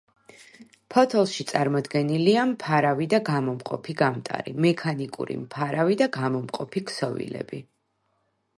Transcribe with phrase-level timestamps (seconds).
[0.93, 7.63] ფოთოლში წარმოდგენილია მფარავი და გამომყოფი გამტარი, მექანიკური მფარავი და გამომყოფი ქსოვილები.